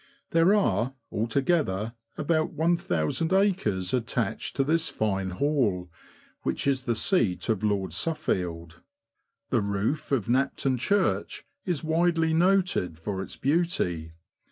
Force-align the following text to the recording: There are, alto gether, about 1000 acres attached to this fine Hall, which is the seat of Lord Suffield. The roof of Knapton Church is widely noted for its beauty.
There 0.31 0.55
are, 0.55 0.95
alto 1.13 1.41
gether, 1.41 1.93
about 2.17 2.53
1000 2.53 3.31
acres 3.33 3.93
attached 3.93 4.55
to 4.55 4.63
this 4.63 4.89
fine 4.89 5.29
Hall, 5.29 5.91
which 6.41 6.65
is 6.65 6.85
the 6.85 6.95
seat 6.95 7.49
of 7.49 7.61
Lord 7.63 7.93
Suffield. 7.93 8.81
The 9.51 9.61
roof 9.61 10.11
of 10.11 10.27
Knapton 10.27 10.79
Church 10.79 11.45
is 11.65 11.83
widely 11.83 12.33
noted 12.33 12.97
for 12.97 13.21
its 13.21 13.37
beauty. 13.37 14.13